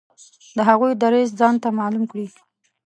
[0.55, 2.27] د هغوی دریځ ځانته معلوم کړي.